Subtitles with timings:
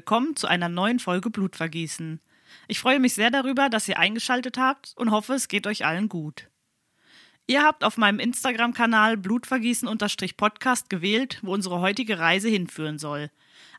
[0.00, 2.20] Willkommen zu einer neuen Folge Blutvergießen.
[2.68, 6.08] Ich freue mich sehr darüber, dass ihr eingeschaltet habt und hoffe, es geht euch allen
[6.08, 6.48] gut.
[7.46, 13.30] Ihr habt auf meinem Instagram-Kanal Blutvergießen-Podcast gewählt, wo unsere heutige Reise hinführen soll.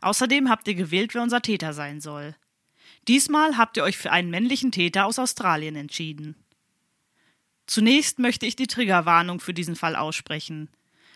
[0.01, 2.35] Außerdem habt ihr gewählt, wer unser Täter sein soll.
[3.07, 6.35] Diesmal habt ihr euch für einen männlichen Täter aus Australien entschieden.
[7.65, 10.69] Zunächst möchte ich die Triggerwarnung für diesen Fall aussprechen.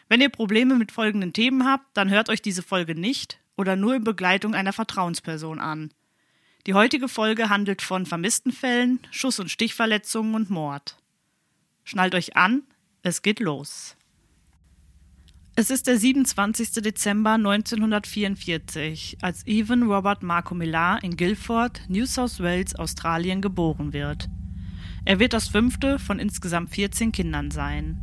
[0.09, 3.95] Wenn ihr Probleme mit folgenden Themen habt, dann hört euch diese Folge nicht oder nur
[3.95, 5.91] in Begleitung einer Vertrauensperson an.
[6.67, 10.97] Die heutige Folge handelt von vermissten Fällen, Schuss- und Stichverletzungen und Mord.
[11.83, 12.63] Schnallt euch an,
[13.03, 13.95] es geht los.
[15.55, 16.83] Es ist der 27.
[16.83, 24.27] Dezember 1944, als Evan Robert Marco Millar in Guildford, New South Wales, Australien geboren wird.
[25.05, 28.01] Er wird das fünfte von insgesamt 14 Kindern sein.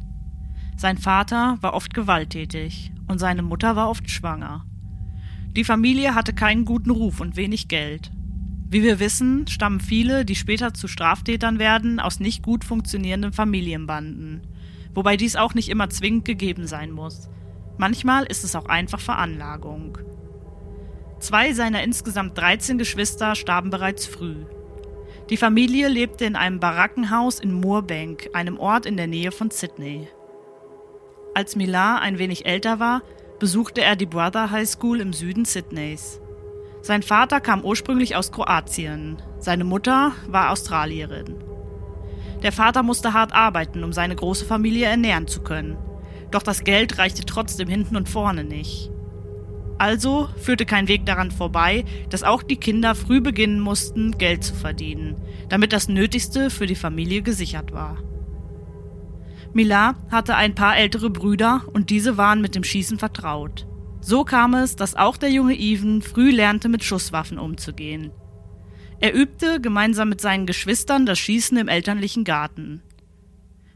[0.79, 4.65] Sein Vater war oft gewalttätig und seine Mutter war oft schwanger.
[5.57, 8.11] Die Familie hatte keinen guten Ruf und wenig Geld.
[8.71, 14.47] Wie wir wissen, stammen viele, die später zu Straftätern werden, aus nicht gut funktionierenden Familienbanden.
[14.95, 17.29] Wobei dies auch nicht immer zwingend gegeben sein muss.
[17.77, 19.99] Manchmal ist es auch einfach Veranlagung.
[21.21, 24.37] Zwei seiner insgesamt 13 Geschwister starben bereits früh.
[25.29, 30.09] Die Familie lebte in einem Barackenhaus in Moorbank, einem Ort in der Nähe von Sydney.
[31.35, 33.03] Als Millar ein wenig älter war,
[33.43, 36.21] besuchte er die Brother High School im Süden Sydneys.
[36.81, 41.43] Sein Vater kam ursprünglich aus Kroatien, seine Mutter war Australierin.
[42.45, 45.77] Der Vater musste hart arbeiten, um seine große Familie ernähren zu können.
[46.31, 48.93] Doch das Geld reichte trotzdem hinten und vorne nicht.
[49.77, 54.55] Also führte kein Weg daran vorbei, dass auch die Kinder früh beginnen mussten, Geld zu
[54.55, 55.17] verdienen,
[55.49, 57.99] damit das Nötigste für die Familie gesichert war.
[59.55, 63.67] Millar hatte ein paar ältere Brüder und diese waren mit dem Schießen vertraut.
[64.01, 68.11] So kam es, dass auch der junge Even früh lernte, mit Schusswaffen umzugehen.
[69.01, 72.83] Er übte gemeinsam mit seinen Geschwistern das Schießen im elterlichen Garten.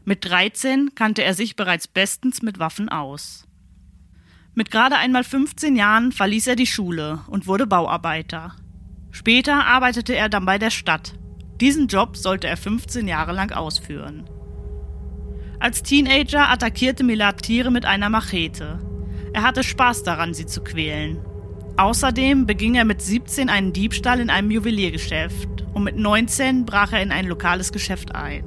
[0.03, 3.45] Mit 13 kannte er sich bereits bestens mit Waffen aus.
[4.55, 8.55] Mit gerade einmal 15 Jahren verließ er die Schule und wurde Bauarbeiter.
[9.11, 11.13] Später arbeitete er dann bei der Stadt.
[11.61, 14.29] Diesen Job sollte er 15 Jahre lang ausführen.
[15.59, 18.79] Als Teenager attackierte Milad Tiere mit einer Machete.
[19.33, 21.19] Er hatte Spaß daran, sie zu quälen.
[21.77, 27.01] Außerdem beging er mit 17 einen Diebstahl in einem Juweliergeschäft und mit 19 brach er
[27.01, 28.43] in ein lokales Geschäft ein.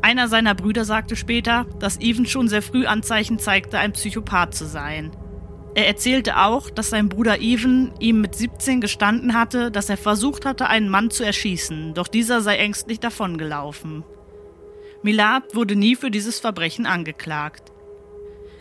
[0.00, 4.66] Einer seiner Brüder sagte später, dass Even schon sehr früh Anzeichen zeigte, ein Psychopath zu
[4.66, 5.10] sein.
[5.74, 10.46] Er erzählte auch, dass sein Bruder Even ihm mit 17 gestanden hatte, dass er versucht
[10.46, 14.04] hatte, einen Mann zu erschießen, doch dieser sei ängstlich davongelaufen.
[15.04, 17.72] Milad wurde nie für dieses Verbrechen angeklagt.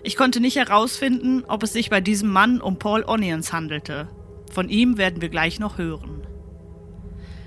[0.03, 4.09] Ich konnte nicht herausfinden, ob es sich bei diesem Mann um Paul Onions handelte.
[4.51, 6.27] Von ihm werden wir gleich noch hören.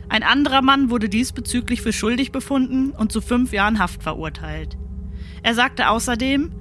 [0.09, 4.79] Ein anderer Mann wurde diesbezüglich für schuldig befunden und zu fünf Jahren Haft verurteilt.
[5.43, 6.53] Er sagte außerdem,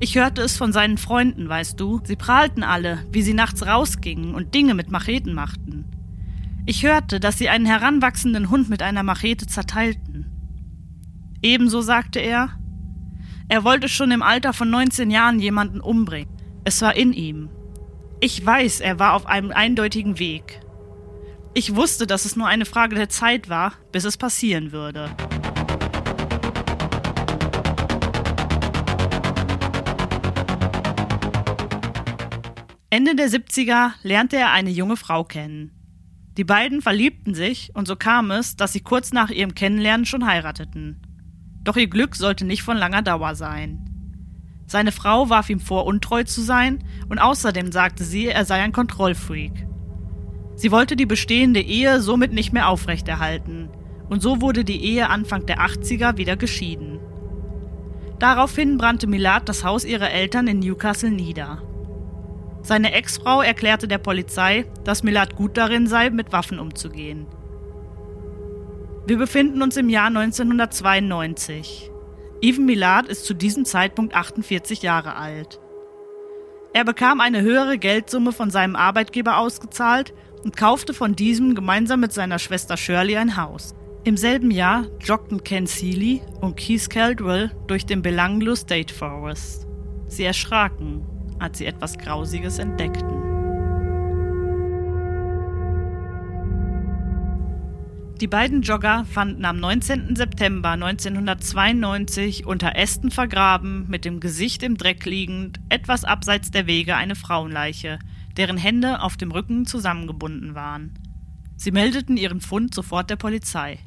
[0.00, 4.34] ich hörte es von seinen Freunden, weißt du, sie prahlten alle, wie sie nachts rausgingen
[4.34, 5.84] und Dinge mit Macheten machten.
[6.64, 10.03] Ich hörte, dass sie einen heranwachsenden Hund mit einer Machete zerteilten.
[11.44, 12.58] Ebenso sagte er,
[13.50, 16.34] er wollte schon im Alter von 19 Jahren jemanden umbringen.
[16.64, 17.50] Es war in ihm.
[18.18, 20.62] Ich weiß, er war auf einem eindeutigen Weg.
[21.52, 25.14] Ich wusste, dass es nur eine Frage der Zeit war, bis es passieren würde.
[32.88, 35.72] Ende der 70er lernte er eine junge Frau kennen.
[36.38, 40.24] Die beiden verliebten sich und so kam es, dass sie kurz nach ihrem Kennenlernen schon
[40.24, 41.02] heirateten.
[41.64, 43.90] Doch ihr Glück sollte nicht von langer Dauer sein.
[44.66, 48.72] Seine Frau warf ihm vor, untreu zu sein, und außerdem sagte sie, er sei ein
[48.72, 49.66] Kontrollfreak.
[50.56, 53.68] Sie wollte die bestehende Ehe somit nicht mehr aufrechterhalten,
[54.08, 57.00] und so wurde die Ehe Anfang der 80er wieder geschieden.
[58.18, 61.62] Daraufhin brannte Milad das Haus ihrer Eltern in Newcastle nieder.
[62.62, 67.26] Seine Ex-Frau erklärte der Polizei, dass Milad gut darin sei, mit Waffen umzugehen.
[69.06, 71.90] Wir befinden uns im Jahr 1992.
[72.40, 75.60] Even Milad ist zu diesem Zeitpunkt 48 Jahre alt.
[76.72, 82.14] Er bekam eine höhere Geldsumme von seinem Arbeitgeber ausgezahlt und kaufte von diesem gemeinsam mit
[82.14, 83.74] seiner Schwester Shirley ein Haus.
[84.04, 89.66] Im selben Jahr joggten Ken Seeley und Keith Caldwell durch den Belanglo State Forest.
[90.08, 91.04] Sie erschraken,
[91.38, 93.23] als sie etwas Grausiges entdeckten.
[98.20, 100.14] Die beiden Jogger fanden am 19.
[100.14, 106.94] September 1992 unter Ästen vergraben, mit dem Gesicht im Dreck liegend, etwas abseits der Wege
[106.94, 107.98] eine Frauenleiche,
[108.36, 110.94] deren Hände auf dem Rücken zusammengebunden waren.
[111.56, 113.80] Sie meldeten ihren Fund sofort der Polizei.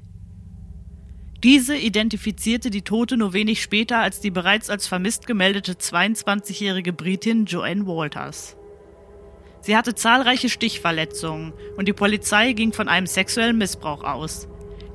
[1.41, 7.45] Diese identifizierte die Tote nur wenig später als die bereits als vermisst gemeldete 22-jährige Britin
[7.45, 8.57] Joanne Walters.
[9.61, 14.47] Sie hatte zahlreiche Stichverletzungen und die Polizei ging von einem sexuellen Missbrauch aus.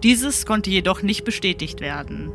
[0.02, 2.32] Dieses konnte jedoch nicht bestätigt werden.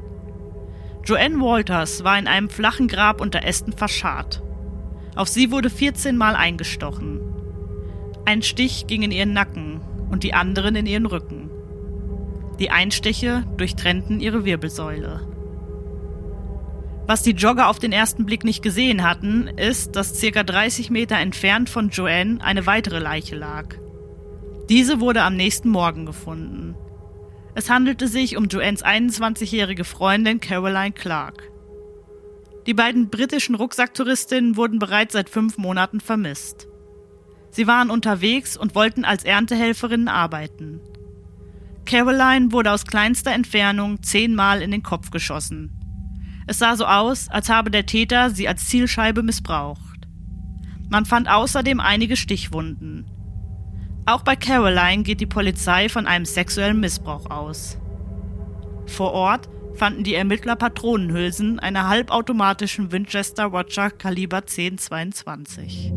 [1.04, 4.42] Joanne Walters war in einem flachen Grab unter Ästen verscharrt.
[5.16, 7.22] Auf sie wurde 14 Mal eingestochen.
[8.26, 11.50] Ein Stich ging in ihren Nacken und die anderen in ihren Rücken.
[12.60, 15.37] Die Einstiche durchtrennten ihre Wirbelsäule.
[17.08, 21.16] Was die Jogger auf den ersten Blick nicht gesehen hatten, ist, dass circa 30 Meter
[21.16, 23.76] entfernt von Joanne eine weitere Leiche lag.
[24.68, 26.76] Diese wurde am nächsten Morgen gefunden.
[27.56, 31.50] Es handelte sich um Joannes 21-jährige Freundin Caroline Clark.
[32.68, 36.68] Die beiden britischen Rucksacktouristinnen wurden bereits seit fünf Monaten vermisst.
[37.52, 40.82] Sie waren unterwegs und wollten als Erntehelferinnen arbeiten.
[41.86, 45.77] Caroline wurde aus kleinster Entfernung zehnmal in den Kopf geschossen.
[46.48, 50.08] Es sah so aus, als habe der Täter sie als Zielscheibe missbraucht.
[50.90, 53.06] Man fand außerdem einige Stichwunden.
[54.06, 57.78] Auch bei Caroline geht die Polizei von einem sexuellen Missbrauch aus.
[58.86, 65.92] Vor Ort fanden die Ermittler Patronenhülsen einer halbautomatischen Winchester Watcher Kaliber 1022.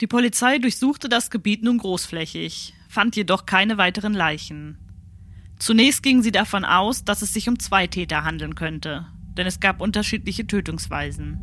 [0.00, 4.78] Die Polizei durchsuchte das Gebiet nun großflächig, fand jedoch keine weiteren Leichen.
[5.58, 9.06] Zunächst gingen sie davon aus, dass es sich um zwei Täter handeln könnte,
[9.36, 11.40] denn es gab unterschiedliche Tötungsweisen.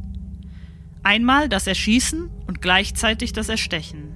[1.04, 4.16] Einmal das Erschießen und gleichzeitig das Erstechen.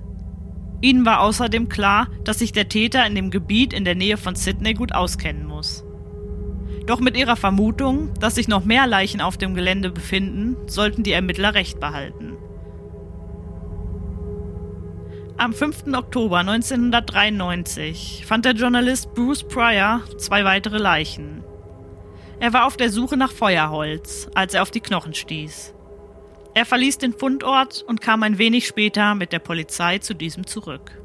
[0.81, 4.35] Ihnen war außerdem klar, dass sich der Täter in dem Gebiet in der Nähe von
[4.35, 5.83] Sydney gut auskennen muss.
[6.87, 11.11] Doch mit ihrer Vermutung, dass sich noch mehr Leichen auf dem Gelände befinden, sollten die
[11.11, 12.37] Ermittler recht behalten.
[15.39, 15.93] Am 5.
[15.93, 21.45] Oktober 1993 fand der Journalist Bruce Pryor zwei weitere Leichen.
[22.41, 25.73] Er war auf der Suche nach Feuerholz, als er auf die Knochen stieß.
[26.55, 31.01] Er verließ den Fundort und kam ein wenig später mit der Polizei zu diesem zurück.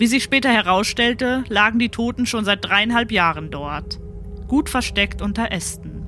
[0.00, 4.00] Wie sich später herausstellte, lagen die Toten schon seit dreieinhalb Jahren dort,
[4.48, 6.05] gut versteckt unter Ästen.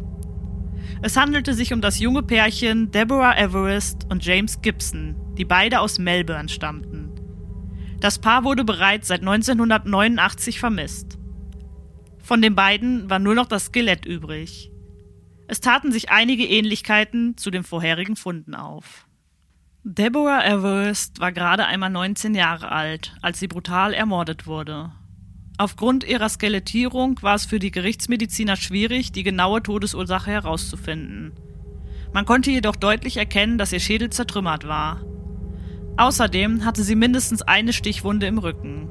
[1.00, 5.98] Es handelte sich um das junge Pärchen Deborah Everest und James Gibson, die beide aus
[5.98, 7.12] Melbourne stammten.
[8.00, 11.18] Das Paar wurde bereits seit 1989 vermisst.
[12.22, 14.72] Von den beiden war nur noch das Skelett übrig.
[15.46, 19.06] Es taten sich einige Ähnlichkeiten zu den vorherigen Funden auf.
[19.84, 24.92] Deborah Everest war gerade einmal 19 Jahre alt, als sie brutal ermordet wurde.
[25.60, 31.32] Aufgrund ihrer Skelettierung war es für die Gerichtsmediziner schwierig, die genaue Todesursache herauszufinden.
[32.12, 35.02] Man konnte jedoch deutlich erkennen, dass ihr Schädel zertrümmert war.
[35.96, 38.88] Außerdem hatte sie mindestens eine Stichwunde im Rücken.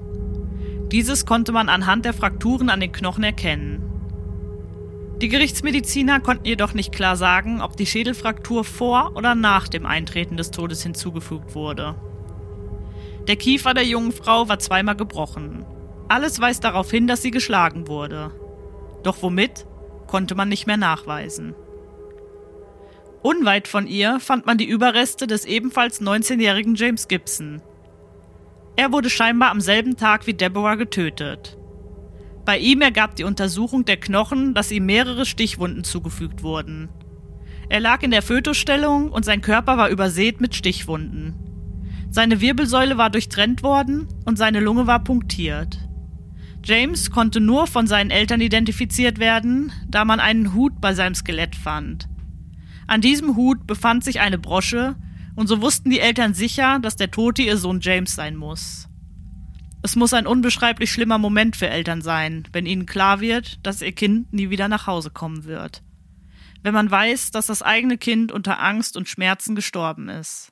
[0.92, 3.82] Dieses konnte man anhand der Frakturen an den Knochen erkennen.
[5.22, 10.36] Die Gerichtsmediziner konnten jedoch nicht klar sagen, ob die Schädelfraktur vor oder nach dem Eintreten
[10.36, 11.96] des Todes hinzugefügt wurde.
[13.30, 15.66] Der Kiefer der jungen Frau war zweimal gebrochen.
[16.08, 18.32] Alles weist darauf hin, dass sie geschlagen wurde.
[19.04, 19.66] Doch womit,
[20.08, 21.54] konnte man nicht mehr nachweisen.
[23.22, 27.62] Unweit von ihr fand man die Überreste des ebenfalls 19-jährigen James Gibson.
[28.78, 31.58] Er wurde scheinbar am selben Tag wie Deborah getötet.
[32.46, 36.88] Bei ihm ergab die Untersuchung der Knochen, dass ihm mehrere Stichwunden zugefügt wurden.
[37.68, 41.36] Er lag in der Fötusstellung und sein Körper war übersät mit Stichwunden.
[42.10, 45.87] Seine Wirbelsäule war durchtrennt worden und seine Lunge war punktiert.
[46.68, 51.56] James konnte nur von seinen Eltern identifiziert werden, da man einen Hut bei seinem Skelett
[51.56, 52.10] fand.
[52.88, 54.98] An diesem Hut befand sich eine Brosche,
[55.38, 58.90] und so wussten die Eltern sicher, dass der Tote ihr Sohn James sein muss.
[59.82, 63.94] Es muss ein unbeschreiblich schlimmer Moment für Eltern sein, wenn ihnen klar wird, dass ihr
[63.94, 65.84] Kind nie wieder nach Hause kommen wird.
[66.64, 70.52] Wenn man weiß, dass das eigene Kind unter Angst und Schmerzen gestorben ist.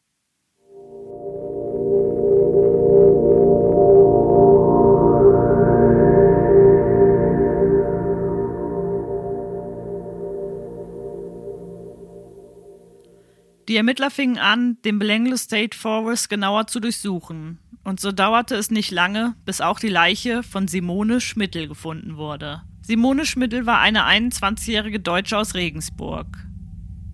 [13.67, 17.57] Die Ermittler fingen an, den Belanglo State Forest genauer zu durchsuchen.
[17.83, 22.61] Und so dauerte es nicht lange, bis auch die Leiche von Simone Schmittel gefunden wurde.
[22.81, 26.27] Simone Schmittel war eine 21-jährige Deutsche aus Regensburg.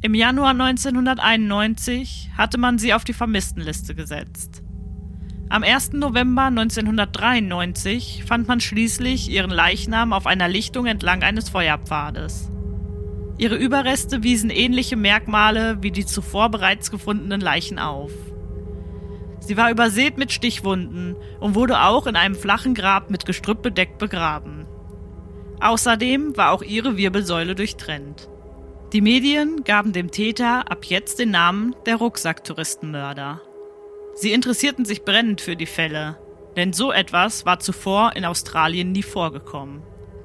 [0.01, 4.61] Im Januar 1991 hatte man sie auf die Vermisstenliste gesetzt.
[5.47, 5.93] Am 1.
[5.93, 12.51] November 1993 fand man schließlich ihren Leichnam auf einer Lichtung entlang eines Feuerpfades.
[13.41, 18.11] Ihre Überreste wiesen ähnliche Merkmale wie die zuvor bereits gefundenen Leichen auf.
[19.39, 23.97] Sie war übersät mit Stichwunden und wurde auch in einem flachen Grab mit Gestrüpp bedeckt
[23.97, 24.67] begraben.
[25.59, 28.29] Außerdem war auch ihre Wirbelsäule durchtrennt.
[28.93, 33.41] Die Medien gaben dem Täter ab jetzt den Namen der Rucksacktouristenmörder.
[34.13, 36.19] Sie interessierten sich brennend für die Fälle,
[36.57, 39.81] denn so etwas war zuvor in Australien nie vorgekommen.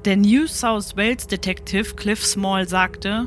[0.07, 3.27] Der New South Wales Detective Cliff Small sagte,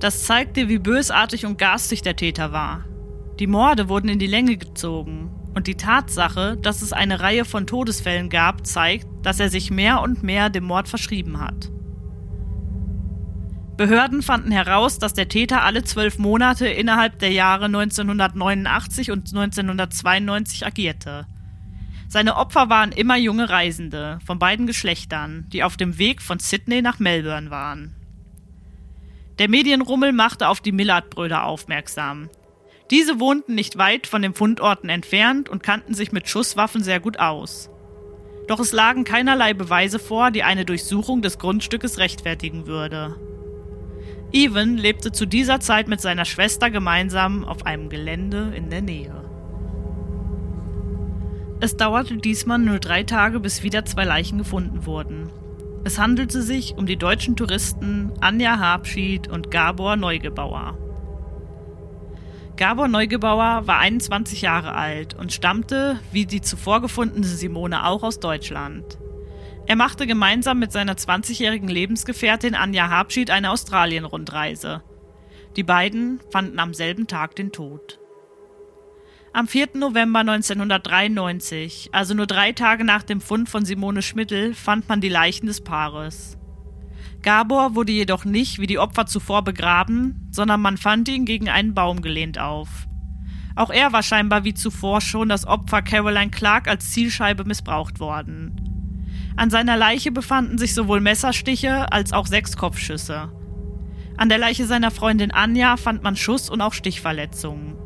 [0.00, 2.84] das zeigte, wie bösartig und garstig der Täter war.
[3.38, 7.66] Die Morde wurden in die Länge gezogen und die Tatsache, dass es eine Reihe von
[7.66, 11.72] Todesfällen gab, zeigt, dass er sich mehr und mehr dem Mord verschrieben hat.
[13.78, 20.66] Behörden fanden heraus, dass der Täter alle zwölf Monate innerhalb der Jahre 1989 und 1992
[20.66, 21.26] agierte.
[22.08, 26.80] Seine Opfer waren immer junge Reisende von beiden Geschlechtern, die auf dem Weg von Sydney
[26.80, 27.94] nach Melbourne waren.
[29.38, 32.30] Der Medienrummel machte auf die Millard-Brüder aufmerksam.
[32.90, 37.18] Diese wohnten nicht weit von den Fundorten entfernt und kannten sich mit Schusswaffen sehr gut
[37.18, 37.68] aus.
[38.48, 43.16] Doch es lagen keinerlei Beweise vor, die eine Durchsuchung des Grundstückes rechtfertigen würde.
[44.32, 49.27] Evan lebte zu dieser Zeit mit seiner Schwester gemeinsam auf einem Gelände in der Nähe.
[51.60, 55.30] Es dauerte diesmal nur drei Tage, bis wieder zwei Leichen gefunden wurden.
[55.82, 60.78] Es handelte sich um die deutschen Touristen Anja Habschied und Gabor Neugebauer.
[62.56, 68.20] Gabor Neugebauer war 21 Jahre alt und stammte, wie die zuvor gefundene Simone auch, aus
[68.20, 68.98] Deutschland.
[69.66, 74.82] Er machte gemeinsam mit seiner 20-jährigen Lebensgefährtin Anja Habschied eine Australien-Rundreise.
[75.56, 77.98] Die beiden fanden am selben Tag den Tod.
[79.34, 79.68] Am 4.
[79.74, 85.10] November 1993, also nur drei Tage nach dem Fund von Simone Schmittel, fand man die
[85.10, 86.38] Leichen des Paares.
[87.22, 91.74] Gabor wurde jedoch nicht wie die Opfer zuvor begraben, sondern man fand ihn gegen einen
[91.74, 92.88] Baum gelehnt auf.
[93.54, 98.64] Auch er war scheinbar wie zuvor schon das Opfer Caroline Clark als Zielscheibe missbraucht worden.
[99.36, 103.30] An seiner Leiche befanden sich sowohl Messerstiche als auch sechs Kopfschüsse.
[104.16, 107.77] An der Leiche seiner Freundin Anja fand man Schuss- und auch Stichverletzungen.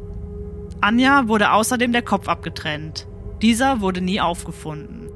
[0.83, 3.07] Anja wurde außerdem der Kopf abgetrennt.
[3.41, 5.11] Dieser wurde nie aufgefunden.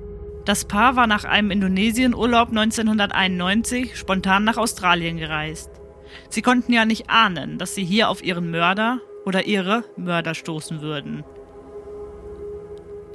[0.44, 5.70] Das Paar war nach einem Indonesienurlaub 1991 spontan nach Australien gereist.
[6.28, 10.82] Sie konnten ja nicht ahnen, dass sie hier auf ihren Mörder oder ihre Mörder stoßen
[10.82, 11.24] würden.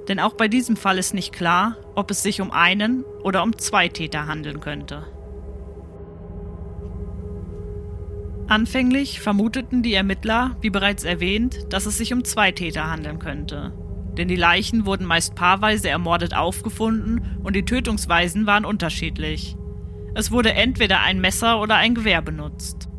[0.10, 3.58] Denn auch bei diesem Fall ist nicht klar, ob es sich um einen oder um
[3.58, 5.08] zwei Täter handeln könnte.
[8.51, 13.72] Anfänglich vermuteten die Ermittler, wie bereits erwähnt, dass es sich um zwei Täter handeln könnte.
[14.17, 19.55] Denn die Leichen wurden meist paarweise ermordet aufgefunden und die Tötungsweisen waren unterschiedlich.
[20.15, 22.89] Es wurde entweder ein Messer oder ein Gewehr benutzt.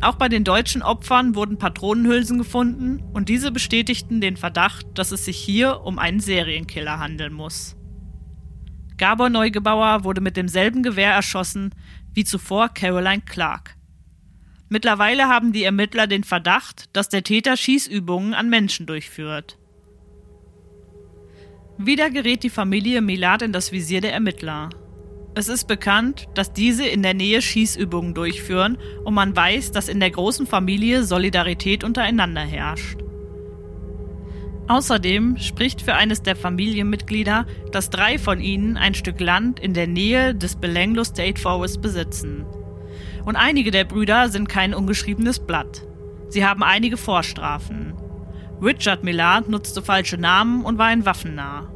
[0.00, 5.24] Auch bei den deutschen Opfern wurden Patronenhülsen gefunden und diese bestätigten den Verdacht, dass es
[5.24, 7.74] sich hier um einen Serienkiller handeln muss.
[8.96, 11.74] Gabor Neugebauer wurde mit demselben Gewehr erschossen
[12.12, 13.74] wie zuvor Caroline Clark.
[14.74, 19.56] Mittlerweile haben die Ermittler den Verdacht, dass der Täter Schießübungen an Menschen durchführt.
[21.78, 24.70] Wieder gerät die Familie Milad in das Visier der Ermittler.
[25.36, 30.00] Es ist bekannt, dass diese in der Nähe Schießübungen durchführen und man weiß, dass in
[30.00, 32.98] der großen Familie Solidarität untereinander herrscht.
[34.66, 39.86] Außerdem spricht für eines der Familienmitglieder, dass drei von ihnen ein Stück Land in der
[39.86, 42.44] Nähe des Belanglo State Forest besitzen.
[43.24, 45.86] Und einige der Brüder sind kein ungeschriebenes Blatt.
[46.28, 47.94] Sie haben einige Vorstrafen.
[48.60, 51.70] Richard Millard nutzte falsche Namen und war ein Waffennah.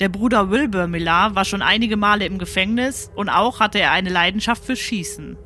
[0.00, 4.10] Der Bruder Wilbur Millar war schon einige Male im Gefängnis und auch hatte er eine
[4.10, 5.36] Leidenschaft für Schießen.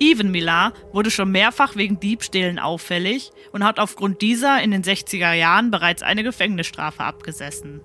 [0.00, 5.32] Evan Millar wurde schon mehrfach wegen Diebstählen auffällig und hat aufgrund dieser in den 60er
[5.32, 7.80] Jahren bereits eine Gefängnisstrafe abgesessen.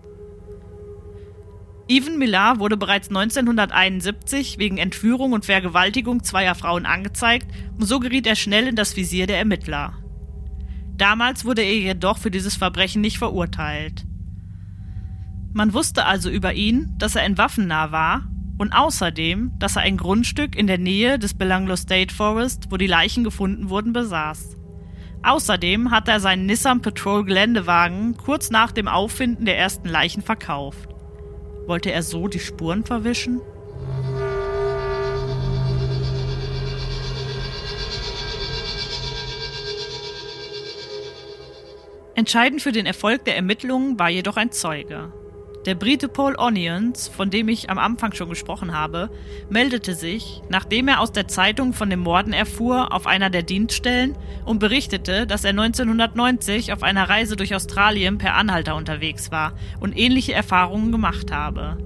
[1.92, 7.48] Evan Millar wurde bereits 1971 wegen Entführung und Vergewaltigung zweier Frauen angezeigt
[7.80, 9.94] und so geriet er schnell in das Visier der Ermittler.
[10.98, 14.06] Damals wurde er jedoch für dieses Verbrechen nicht verurteilt.
[15.52, 18.30] Man wusste also über ihn, dass er ein Waffennah war
[18.60, 22.86] und außerdem, dass er ein Grundstück in der Nähe des Belanglo State Forest, wo die
[22.86, 24.58] Leichen gefunden wurden, besaß.
[25.24, 30.89] Außerdem hat er seinen Nissan Patrol Geländewagen kurz nach dem Auffinden der ersten Leichen verkauft.
[31.70, 33.42] Wollte er so die Spuren verwischen?
[42.16, 45.14] Entscheidend für den Erfolg der Ermittlungen war jedoch ein Zeuge.
[45.66, 49.10] Der Brite Paul Onions, von dem ich am Anfang schon gesprochen habe,
[49.50, 54.18] meldete sich, nachdem er aus der Zeitung von den Morden erfuhr, auf einer der Dienststellen
[54.46, 59.98] und berichtete, dass er 1990 auf einer Reise durch Australien per Anhalter unterwegs war und
[59.98, 61.78] ähnliche Erfahrungen gemacht habe.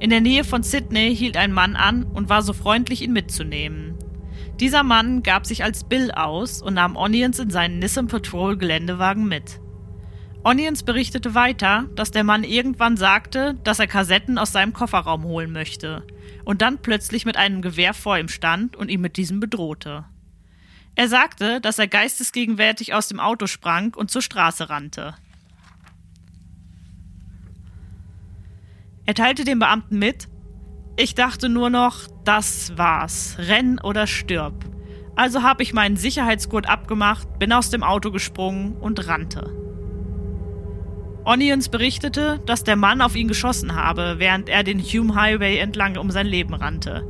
[0.00, 3.94] In der Nähe von Sydney hielt ein Mann an und war so freundlich, ihn mitzunehmen.
[4.58, 9.28] Dieser Mann gab sich als Bill aus und nahm Onions in seinen Nissan Patrol Geländewagen
[9.28, 9.60] mit.
[10.46, 15.50] Onions berichtete weiter, dass der Mann irgendwann sagte, dass er Kassetten aus seinem Kofferraum holen
[15.50, 16.06] möchte
[16.44, 20.04] und dann plötzlich mit einem Gewehr vor ihm stand und ihn mit diesem bedrohte.
[20.94, 25.14] Er sagte, dass er geistesgegenwärtig aus dem Auto sprang und zur Straße rannte.
[29.04, 30.28] Er teilte dem Beamten mit,
[30.96, 34.64] ich dachte nur noch, das war's, renn oder stirb.
[35.16, 39.65] Also habe ich meinen Sicherheitsgurt abgemacht, bin aus dem Auto gesprungen und rannte.
[41.26, 45.96] Onions berichtete, dass der Mann auf ihn geschossen habe, während er den Hume Highway entlang
[45.98, 47.04] um sein Leben rannte.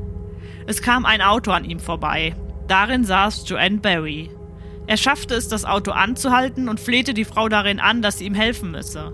[0.67, 2.35] Es kam ein Auto an ihm vorbei.
[2.67, 4.31] Darin saß Joanne Barry.
[4.87, 8.35] Er schaffte es, das Auto anzuhalten und flehte die Frau darin an, dass sie ihm
[8.35, 9.13] helfen müsse.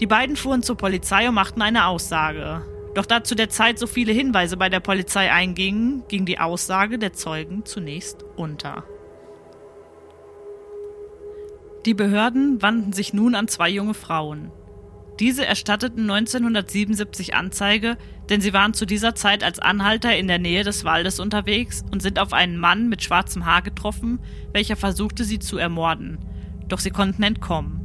[0.00, 2.62] Die beiden fuhren zur Polizei und machten eine Aussage.
[2.96, 6.98] Doch da zu der Zeit so viele Hinweise bei der Polizei eingingen, ging die Aussage
[6.98, 8.82] der Zeugen zunächst unter.
[11.86, 14.50] Die Behörden wandten sich nun an zwei junge Frauen.
[15.18, 17.96] Diese erstatteten 1977 Anzeige,
[18.28, 22.02] denn sie waren zu dieser Zeit als Anhalter in der Nähe des Waldes unterwegs und
[22.02, 24.18] sind auf einen Mann mit schwarzem Haar getroffen,
[24.52, 26.18] welcher versuchte, sie zu ermorden.
[26.68, 27.80] Doch sie konnten entkommen.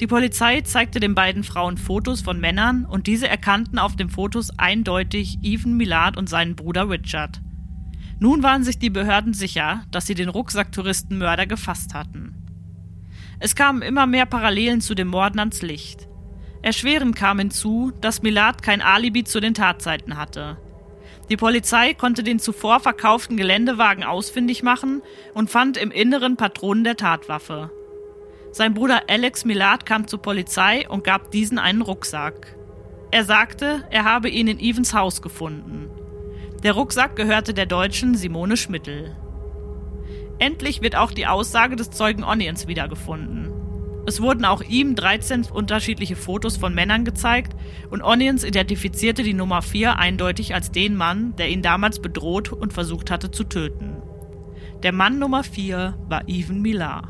[0.00, 4.58] Die Polizei zeigte den beiden Frauen Fotos von Männern und diese erkannten auf den Fotos
[4.58, 7.40] eindeutig Ethan Millard und seinen Bruder Richard.
[8.18, 12.41] Nun waren sich die Behörden sicher, dass sie den Rucksacktouristenmörder gefasst hatten.
[13.44, 16.06] Es kamen immer mehr Parallelen zu den Morden ans Licht.
[16.62, 20.58] Erschwerend kam hinzu, dass Milad kein Alibi zu den Tatzeiten hatte.
[21.28, 25.02] Die Polizei konnte den zuvor verkauften Geländewagen ausfindig machen
[25.34, 27.72] und fand im Inneren Patronen der Tatwaffe.
[28.52, 32.54] Sein Bruder Alex Milad kam zur Polizei und gab diesen einen Rucksack.
[33.10, 35.90] Er sagte, er habe ihn in Evans Haus gefunden.
[36.62, 39.16] Der Rucksack gehörte der Deutschen Simone Schmittel.
[40.42, 43.52] Endlich wird auch die Aussage des Zeugen Onions wiedergefunden.
[44.06, 47.54] Es wurden auch ihm 13 unterschiedliche Fotos von Männern gezeigt
[47.90, 52.72] und Onions identifizierte die Nummer 4 eindeutig als den Mann, der ihn damals bedroht und
[52.72, 54.02] versucht hatte zu töten.
[54.82, 57.08] Der Mann Nummer 4 war Even Millar.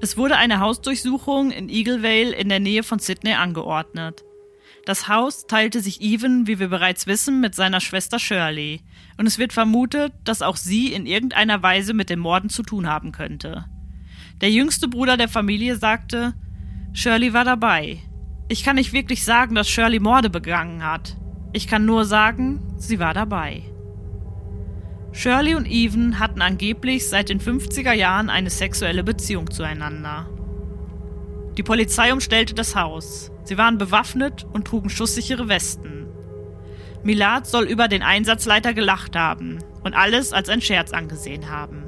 [0.00, 4.24] Es wurde eine Hausdurchsuchung in Eagle Vale in der Nähe von Sydney angeordnet.
[4.86, 8.80] Das Haus teilte sich Even, wie wir bereits wissen, mit seiner Schwester Shirley,
[9.18, 12.88] und es wird vermutet, dass auch sie in irgendeiner Weise mit den Morden zu tun
[12.88, 13.66] haben könnte.
[14.40, 16.32] Der jüngste Bruder der Familie sagte,
[16.92, 17.98] Shirley war dabei.
[18.48, 21.16] Ich kann nicht wirklich sagen, dass Shirley Morde begangen hat.
[21.52, 23.62] Ich kann nur sagen, sie war dabei.
[25.12, 30.28] Shirley und Even hatten angeblich seit den 50er Jahren eine sexuelle Beziehung zueinander.
[31.56, 33.30] Die Polizei umstellte das Haus.
[33.50, 36.06] Sie waren bewaffnet und trugen schusssichere Westen.
[37.02, 41.82] Milad soll über den Einsatzleiter gelacht haben und alles als ein Scherz angesehen haben.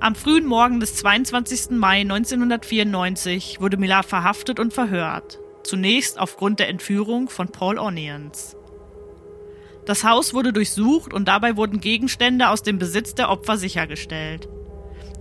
[0.00, 1.78] Am frühen Morgen des 22.
[1.78, 8.54] Mai 1994 wurde Milad verhaftet und verhört, zunächst aufgrund der Entführung von Paul Onions.
[9.86, 14.46] Das Haus wurde durchsucht und dabei wurden Gegenstände aus dem Besitz der Opfer sichergestellt.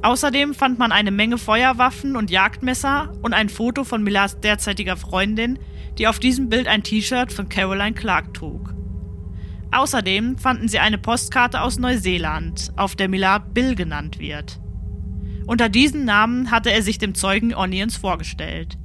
[0.01, 5.59] Außerdem fand man eine Menge Feuerwaffen und Jagdmesser und ein Foto von Millars derzeitiger Freundin,
[5.97, 8.73] die auf diesem Bild ein T-Shirt von Caroline Clark trug.
[9.71, 14.59] Außerdem fanden sie eine Postkarte aus Neuseeland, auf der Millar Bill genannt wird.
[15.45, 18.77] Unter diesem Namen hatte er sich dem Zeugen Onions vorgestellt.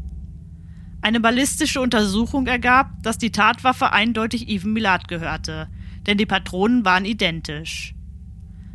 [1.03, 5.68] Eine ballistische Untersuchung ergab, dass die Tatwaffe eindeutig Even Millard gehörte,
[6.07, 7.94] denn die Patronen waren identisch.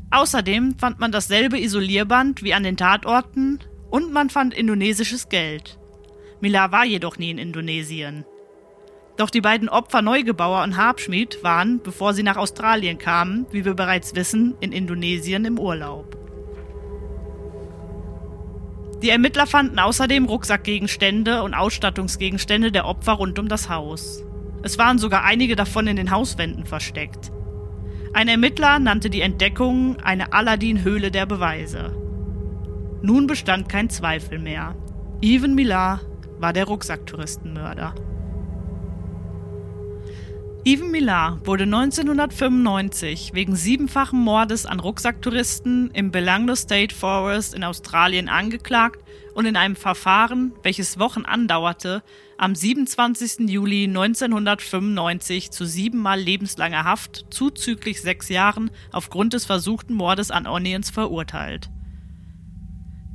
[0.10, 5.78] Außerdem fand man dasselbe Isolierband wie an den Tatorten und man fand indonesisches Geld.
[6.40, 8.26] Mila war jedoch nie in Indonesien.
[9.18, 13.74] Doch die beiden Opfer Neugebauer und Habschmied waren, bevor sie nach Australien kamen, wie wir
[13.74, 16.16] bereits wissen, in Indonesien im Urlaub.
[19.02, 24.24] Die Ermittler fanden außerdem Rucksackgegenstände und Ausstattungsgegenstände der Opfer rund um das Haus.
[24.64, 27.32] Es waren sogar einige davon in den Hauswänden versteckt.
[28.18, 31.96] Ein Ermittler nannte die Entdeckung eine Aladdin-Höhle der Beweise.
[33.04, 34.76] Nun bestand kein Zweifel mehr.
[35.22, 36.02] Even Millar
[36.40, 37.94] war der Rucksacktouristenmörder.
[40.66, 48.30] Even Millar wurde 1995 wegen siebenfachen Mordes an Rucksacktouristen im Belanglo State Forest in Australien
[48.30, 49.00] angeklagt
[49.38, 52.02] und in einem Verfahren, welches Wochen andauerte,
[52.40, 53.48] am 27.
[53.48, 60.90] Juli 1995 zu siebenmal lebenslanger Haft zuzüglich sechs Jahren aufgrund des versuchten Mordes an Onions
[60.90, 61.70] verurteilt.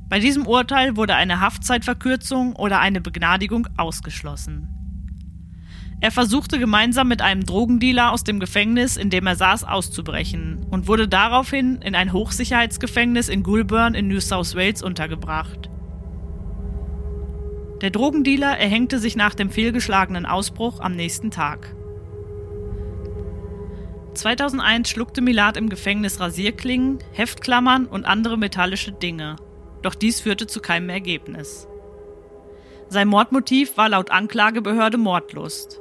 [0.08, 4.68] Bei diesem Urteil wurde eine Haftzeitverkürzung oder eine Begnadigung ausgeschlossen.
[6.00, 10.86] Er versuchte gemeinsam mit einem Drogendealer aus dem Gefängnis, in dem er saß, auszubrechen und
[10.86, 15.71] wurde daraufhin in ein Hochsicherheitsgefängnis in Goulburn in New South Wales untergebracht.
[17.82, 21.74] Der Drogendealer erhängte sich nach dem fehlgeschlagenen Ausbruch am nächsten Tag.
[24.14, 29.34] 2001 schluckte Milad im Gefängnis Rasierklingen, Heftklammern und andere metallische Dinge.
[29.82, 31.66] Doch dies führte zu keinem Ergebnis.
[32.88, 35.80] Sein Mordmotiv war laut Anklagebehörde Mordlust.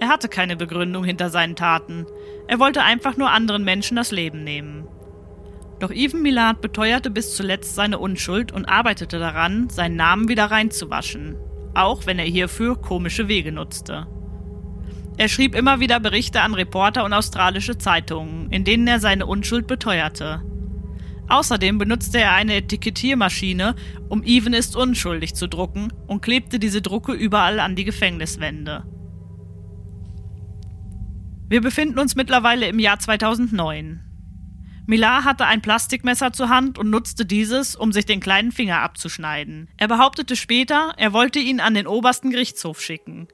[0.00, 2.06] Er hatte keine Begründung hinter seinen Taten.
[2.48, 4.88] Er wollte einfach nur anderen Menschen das Leben nehmen.
[5.78, 11.36] Doch Even Milad beteuerte bis zuletzt seine Unschuld und arbeitete daran, seinen Namen wieder reinzuwaschen,
[11.74, 14.06] auch wenn er hierfür komische Wege nutzte.
[15.18, 19.66] Er schrieb immer wieder Berichte an Reporter und australische Zeitungen, in denen er seine Unschuld
[19.66, 20.42] beteuerte.
[21.28, 23.74] Außerdem benutzte er eine Etikettiermaschine,
[24.08, 28.84] um Even ist unschuldig zu drucken und klebte diese Drucke überall an die Gefängniswände.
[31.48, 34.05] Wir befinden uns mittlerweile im Jahr 2009.
[34.88, 39.68] Millar hatte ein Plastikmesser zur Hand und nutzte dieses, um sich den kleinen Finger abzuschneiden.
[39.76, 43.26] Er behauptete später, er wollte ihn an den obersten Gerichtshof schicken.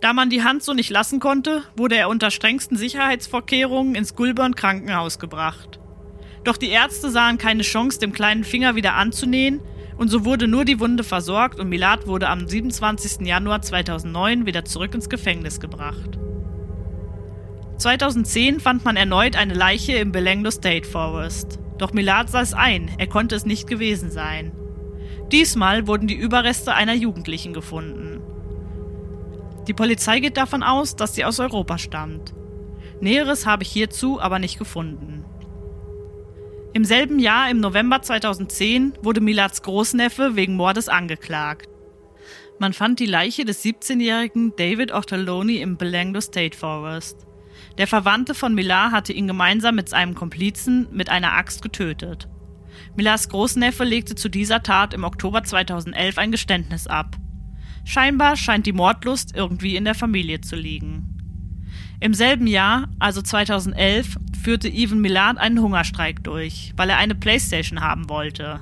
[0.00, 4.54] Da man die Hand so nicht lassen konnte, wurde er unter strengsten Sicherheitsvorkehrungen ins Gulburn
[4.54, 5.78] Krankenhaus gebracht.
[6.44, 9.60] Doch die Ärzte sahen keine Chance, dem kleinen Finger wieder anzunähen,
[9.98, 13.26] und so wurde nur die Wunde versorgt und Milad wurde am 27.
[13.26, 16.18] Januar 2009 wieder zurück ins Gefängnis gebracht.
[17.80, 21.58] 2010 fand man erneut eine Leiche im Belenglo State Forest.
[21.78, 24.52] Doch Milad sah es ein, er konnte es nicht gewesen sein.
[25.32, 28.20] Diesmal wurden die Überreste einer Jugendlichen gefunden.
[29.66, 32.34] Die Polizei geht davon aus, dass sie aus Europa stammt.
[33.00, 35.24] Näheres habe ich hierzu aber nicht gefunden.
[36.74, 41.70] Im selben Jahr, im November 2010, wurde Milads Großneffe wegen Mordes angeklagt.
[42.58, 47.26] Man fand die Leiche des 17-jährigen David Ortoloni im Belanglo State Forest.
[47.80, 52.28] Der Verwandte von Millar hatte ihn gemeinsam mit seinem Komplizen mit einer Axt getötet.
[52.94, 57.16] Millars Großneffe legte zu dieser Tat im Oktober 2011 ein Geständnis ab.
[57.86, 61.16] Scheinbar scheint die Mordlust irgendwie in der Familie zu liegen.
[62.00, 67.80] Im selben Jahr, also 2011, führte Even Millard einen Hungerstreik durch, weil er eine Playstation
[67.80, 68.60] haben wollte.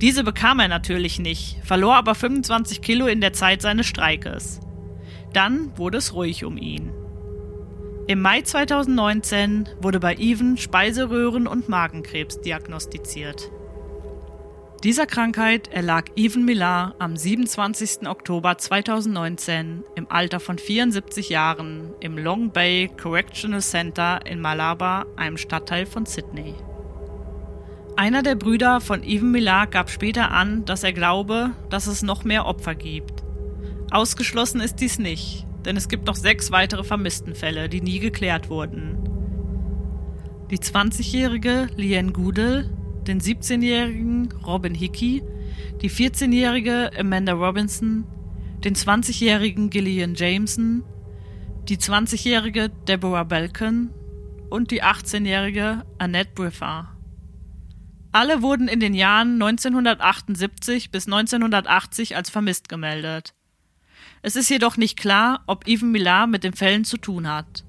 [0.00, 4.60] Diese bekam er natürlich nicht, verlor aber 25 Kilo in der Zeit seines Streikes.
[5.32, 6.92] Dann wurde es ruhig um ihn.
[8.08, 13.50] Im Mai 2019 wurde bei Even Speiseröhren- und Magenkrebs diagnostiziert.
[14.82, 18.08] Dieser Krankheit erlag Even Millar am 27.
[18.08, 25.36] Oktober 2019 im Alter von 74 Jahren im Long Bay Correctional Center in Malaba, einem
[25.36, 26.54] Stadtteil von Sydney.
[27.96, 32.24] Einer der Brüder von Even Millar gab später an, dass er glaube, dass es noch
[32.24, 33.22] mehr Opfer gibt.
[33.90, 38.96] Ausgeschlossen ist dies nicht, denn es gibt noch sechs weitere Vermisstenfälle, die nie geklärt wurden.
[40.50, 42.70] Die 20-jährige Lien Goodell,
[43.06, 45.22] den 17-jährigen Robin Hickey,
[45.82, 48.04] die 14-jährige Amanda Robinson,
[48.64, 50.84] den 20-jährigen Gillian Jameson,
[51.68, 53.90] die 20-jährige Deborah Belkin
[54.50, 56.86] und die 18-jährige Annette Briffard.
[58.10, 63.34] Alle wurden in den Jahren 1978 bis 1980 als vermisst gemeldet.
[64.22, 67.64] Es ist jedoch nicht klar, ob Even Millar mit den Fällen zu tun hat.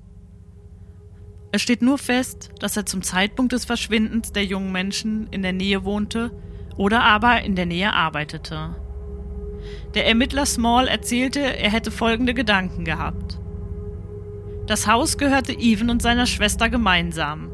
[1.51, 5.53] Es steht nur fest, dass er zum Zeitpunkt des Verschwindens der jungen Menschen in der
[5.53, 6.31] Nähe wohnte
[6.77, 8.75] oder aber in der Nähe arbeitete.
[9.93, 13.39] Der Ermittler Small erzählte, er hätte folgende Gedanken gehabt.
[14.67, 17.51] Das Haus gehörte Even und seiner Schwester gemeinsam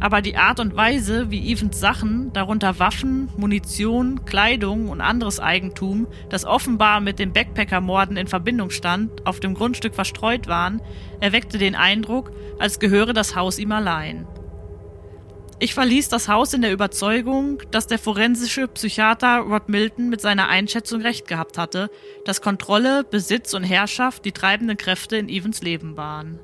[0.00, 6.06] aber die Art und Weise, wie Evans Sachen, darunter Waffen, Munition, Kleidung und anderes Eigentum,
[6.28, 10.80] das offenbar mit den Backpacker-Morden in Verbindung stand, auf dem Grundstück verstreut waren,
[11.20, 14.26] erweckte den Eindruck, als gehöre das Haus ihm allein.
[15.58, 20.48] Ich verließ das Haus in der Überzeugung, dass der forensische Psychiater Rod Milton mit seiner
[20.48, 21.90] Einschätzung recht gehabt hatte,
[22.26, 26.40] dass Kontrolle, Besitz und Herrschaft die treibenden Kräfte in Evans Leben waren.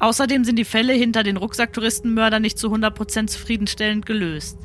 [0.00, 4.58] Außerdem sind die Fälle hinter den Rucksacktouristenmördern nicht zu 100% zufriedenstellend gelöst.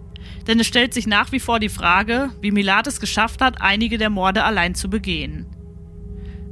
[0.48, 3.98] Denn es stellt sich nach wie vor die Frage, wie Milad es geschafft hat, einige
[3.98, 5.46] der Morde allein zu begehen.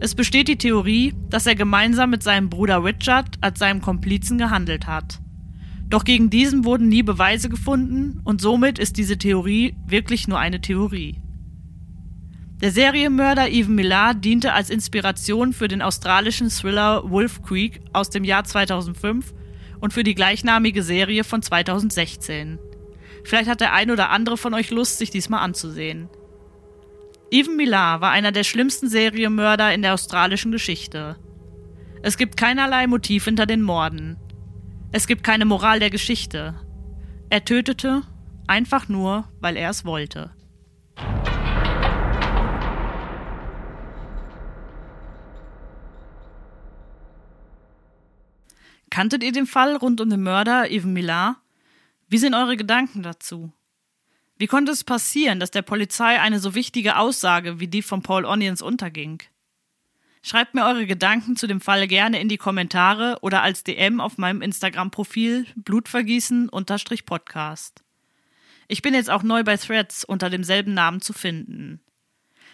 [0.02, 4.86] Es besteht die Theorie, dass er gemeinsam mit seinem Bruder Richard als seinem Komplizen gehandelt
[4.86, 5.22] hat.
[5.88, 10.60] Doch gegen diesen wurden nie Beweise gefunden und somit ist diese Theorie wirklich nur eine
[10.60, 11.23] Theorie.
[12.64, 18.24] Der Serienmörder Even Millar diente als Inspiration für den australischen Thriller Wolf Creek aus dem
[18.24, 19.34] Jahr 2005
[19.82, 22.60] und für die gleichnamige Serie von 2016.
[23.26, 26.08] Vielleicht hat der ein oder andere von euch Lust, sich diesmal anzusehen.
[27.32, 31.18] Even Millar war einer der schlimmsten Serienmörder in der australischen Geschichte.
[32.02, 34.16] Es gibt keinerlei Motiv hinter den Morden.
[34.94, 36.56] Es gibt keine Moral der Geschichte.
[37.30, 38.04] Er tötete
[38.48, 40.32] einfach nur, weil er es wollte.
[48.94, 51.42] Kanntet ihr den Fall rund um den Mörder Even Millar?
[52.10, 53.52] Wie sind eure Gedanken dazu?
[54.38, 58.24] Wie konnte es passieren, dass der Polizei eine so wichtige Aussage wie die von Paul
[58.24, 59.24] Onions unterging?
[60.22, 64.20] Schreibt mir eure Gedanken zu dem Fall gerne in die Kommentare oder als DM auf
[64.20, 67.84] meinem Instagram-Profil blutvergießen-podcast.
[68.68, 71.82] Ich bin jetzt auch neu bei Threads unter demselben Namen zu finden.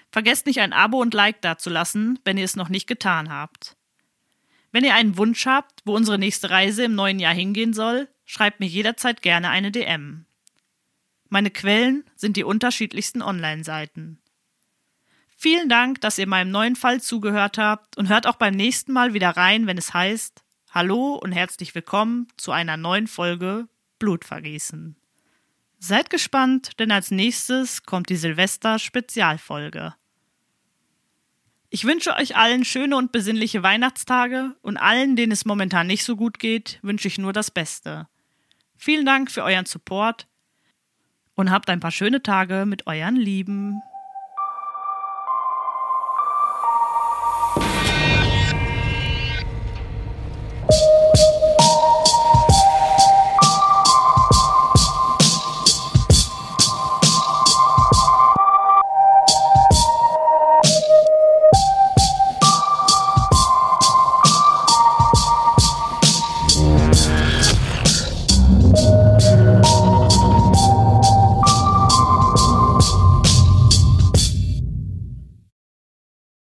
[0.10, 3.75] Vergesst nicht ein Abo und Like dazulassen, wenn ihr es noch nicht getan habt.
[4.71, 8.60] Wenn ihr einen Wunsch habt, wo unsere nächste Reise im neuen Jahr hingehen soll, schreibt
[8.60, 10.25] mir jederzeit gerne eine DM.
[11.29, 14.19] Meine Quellen sind die unterschiedlichsten Online-Seiten.
[15.36, 19.13] Vielen Dank, dass ihr meinem neuen Fall zugehört habt und hört auch beim nächsten Mal
[19.13, 24.95] wieder rein, wenn es heißt Hallo und herzlich willkommen zu einer neuen Folge Blutvergießen.
[25.79, 29.95] Seid gespannt, denn als nächstes kommt die Silvester-Spezialfolge.
[31.71, 36.15] Ich wünsche euch allen schöne und besinnliche Weihnachtstage und allen, denen es momentan nicht so
[36.15, 38.08] gut geht, wünsche ich nur das Beste.
[38.75, 40.27] Vielen Dank für euren Support
[41.36, 43.82] und habt ein paar schöne Tage mit euren Lieben.